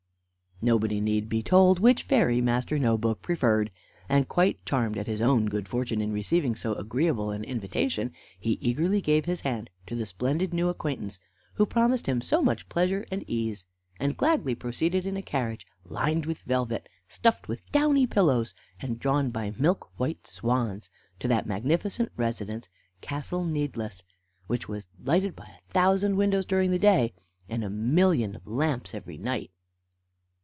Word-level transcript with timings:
Nobody 0.63 1.01
need 1.01 1.27
be 1.27 1.41
told 1.41 1.79
which 1.79 2.03
fairy 2.03 2.39
Master 2.39 2.77
No 2.77 2.95
book 2.95 3.23
preferred, 3.23 3.71
and 4.07 4.29
quite 4.29 4.63
charmed 4.63 4.95
at 4.95 5.07
his 5.07 5.19
own 5.19 5.47
good 5.47 5.67
fortune 5.67 6.01
in 6.01 6.13
receiving 6.13 6.53
so 6.53 6.75
agreeable 6.75 7.31
an 7.31 7.43
invitation, 7.43 8.11
he 8.39 8.59
eagerly 8.61 9.01
gave 9.01 9.25
his 9.25 9.41
hand 9.41 9.71
to 9.87 9.95
the 9.95 10.05
splendid 10.05 10.53
new 10.53 10.69
acquaintance 10.69 11.17
who 11.55 11.65
promised 11.65 12.05
him 12.05 12.21
so 12.21 12.43
much 12.43 12.69
pleasure 12.69 13.07
and 13.09 13.27
ease, 13.27 13.65
and 13.99 14.17
gladly 14.17 14.53
proceeded 14.53 15.03
in 15.07 15.17
a 15.17 15.23
carriage 15.23 15.65
lined 15.83 16.27
with 16.27 16.41
velvet, 16.43 16.87
stuffed 17.07 17.47
with 17.47 17.71
downy 17.71 18.05
pillows, 18.05 18.53
and 18.79 18.99
drawn 18.99 19.31
by 19.31 19.51
milk 19.57 19.89
white 19.99 20.27
swans, 20.27 20.91
to 21.17 21.27
that 21.27 21.47
magnificent 21.47 22.11
residence, 22.17 22.69
Castle 23.01 23.43
Needless, 23.45 24.03
which 24.45 24.69
was 24.69 24.85
lighted 25.03 25.35
by 25.35 25.47
a 25.59 25.67
thousand 25.69 26.17
windows 26.17 26.45
during 26.45 26.69
the 26.69 26.77
day, 26.77 27.13
and 27.49 27.61
by 27.63 27.65
a 27.65 27.69
million 27.71 28.35
of 28.35 28.45
lamps 28.45 28.93
every 28.93 29.17
night. 29.17 29.49